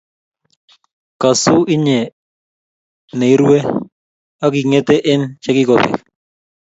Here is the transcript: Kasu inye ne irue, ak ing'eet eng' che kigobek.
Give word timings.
Kasu 1.21 1.55
inye 1.75 1.99
ne 3.17 3.25
irue, 3.33 3.59
ak 4.45 4.53
ing'eet 4.61 4.89
eng' 5.11 5.27
che 5.41 5.49
kigobek. 5.55 5.95